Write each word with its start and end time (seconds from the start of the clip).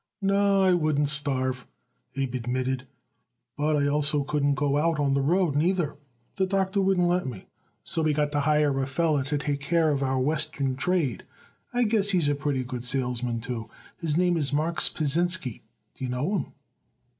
"No, 0.19 0.63
I 0.63 0.73
wouldn't 0.73 1.09
starve," 1.09 1.67
Abe 2.15 2.33
admitted, 2.33 2.87
"but 3.55 3.75
I 3.75 3.85
also 3.85 4.23
couldn't 4.23 4.55
go 4.55 4.77
out 4.77 4.99
on 4.99 5.13
the 5.13 5.21
road, 5.21 5.55
neither. 5.55 5.95
The 6.37 6.47
doctor 6.47 6.81
wouldn't 6.81 7.07
let 7.07 7.27
me, 7.27 7.45
so 7.83 8.01
we 8.01 8.11
got 8.11 8.31
to 8.31 8.39
hire 8.39 8.81
a 8.81 8.87
feller 8.87 9.21
to 9.25 9.37
take 9.37 9.59
care 9.59 9.91
of 9.91 10.01
our 10.01 10.19
Western 10.19 10.75
trade. 10.75 11.25
I 11.71 11.83
guess 11.83 12.09
he's 12.09 12.29
a 12.29 12.33
pretty 12.33 12.63
good 12.63 12.83
salesman, 12.83 13.41
too. 13.41 13.69
His 13.95 14.17
name 14.17 14.37
is 14.37 14.51
Marks 14.51 14.89
Pasinsky. 14.89 15.61
Do 15.93 16.03
you 16.05 16.09
know 16.09 16.35
him?" 16.35 16.53